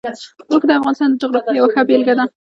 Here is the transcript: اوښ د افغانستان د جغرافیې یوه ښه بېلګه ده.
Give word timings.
اوښ 0.51 0.63
د 0.67 0.71
افغانستان 0.79 1.09
د 1.11 1.15
جغرافیې 1.21 1.55
یوه 1.59 1.69
ښه 1.73 1.81
بېلګه 1.87 2.13
ده. 2.19 2.25